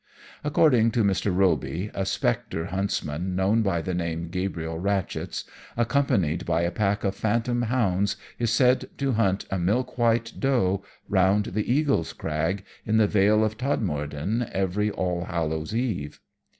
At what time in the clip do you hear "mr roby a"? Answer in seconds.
1.03-2.07